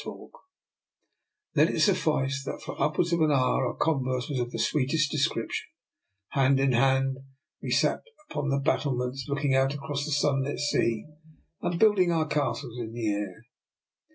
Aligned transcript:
NIKOLA'S 0.03 0.07
EXPERIMENT. 0.33 0.45
231 1.53 1.67
Let 1.67 1.75
it 1.75 1.79
suffice 1.81 2.43
that 2.43 2.61
for 2.63 2.81
upwards 2.83 3.13
of 3.13 3.21
an 3.21 3.29
hour 3.31 3.67
our 3.67 3.75
converse 3.75 4.29
was 4.29 4.39
of 4.39 4.49
the 4.49 4.57
sweetest 4.57 5.11
description. 5.11 5.67
Hand 6.29 6.59
in 6.59 6.71
hand 6.71 7.17
we 7.61 7.69
sat 7.69 8.01
upon 8.27 8.49
the 8.49 8.57
battlements, 8.57 9.27
looking 9.29 9.53
out 9.53 9.75
across 9.75 10.03
the 10.05 10.11
sunlit 10.11 10.57
sea, 10.57 11.05
and 11.61 11.79
building 11.79 12.11
our 12.11 12.25
castles 12.25 12.79
in 12.79 12.93
the 12.93 13.13
air. 13.13 13.43